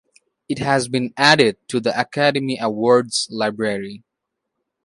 [0.49, 4.03] It has been added to the Academy Awards library